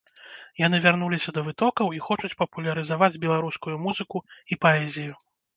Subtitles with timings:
[0.61, 4.17] Яны вярнуліся да вытокаў і хочуць папулярызаваць беларускую музыку
[4.57, 5.13] і паэзію.